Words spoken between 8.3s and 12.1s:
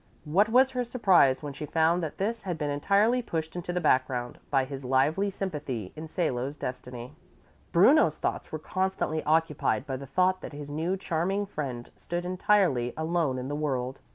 were constantly occupied by the thought that his new, charming friend